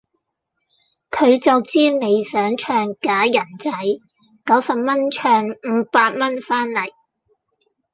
[1.11, 3.69] 佢就知你想唱假人仔，
[4.43, 6.89] 九十蚊唱五百蚊番嚟